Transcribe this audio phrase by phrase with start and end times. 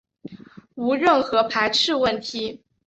[0.73, 2.63] 无任何排斥问题